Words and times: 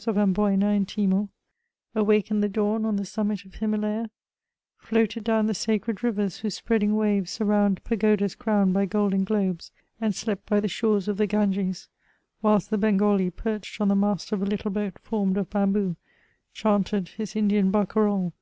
Amboyna 0.06 0.68
and 0.68 0.88
Timor; 0.88 1.28
awakened 1.94 2.42
the 2.42 2.48
dawn 2.48 2.86
on 2.86 2.96
the 2.96 3.04
summit 3.04 3.42
o> 3.46 3.50
Himalaya; 3.50 4.08
floated 4.78 5.24
down 5.24 5.44
the 5.44 5.52
sacred 5.52 6.02
rivers, 6.02 6.38
whose 6.38 6.58
spreadii^ 6.58 6.94
waves 6.96 7.30
surround 7.30 7.84
pagodas 7.84 8.34
crowned 8.34 8.72
by 8.72 8.86
golden 8.86 9.24
globes; 9.24 9.72
and 10.00 10.14
slept 10.14 10.48
by 10.48 10.58
the 10.58 10.68
shores 10.68 11.06
of 11.06 11.18
the 11.18 11.26
Ganges, 11.26 11.90
whilst 12.40 12.70
the 12.70 12.78
bengali, 12.78 13.28
perched 13.30 13.78
on 13.78 13.88
the 13.88 13.94
mast 13.94 14.32
of 14.32 14.40
a 14.40 14.46
little 14.46 14.70
boat, 14.70 14.98
formed 15.00 15.36
oif 15.36 15.50
bamboo, 15.50 15.96
chaunted 16.54 17.08
his 17.08 17.36
Indian 17.36 17.70
barcarole. 17.70 18.32